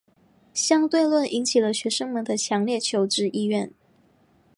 [0.51, 3.71] 相对论引起了学生们的强烈求知意愿。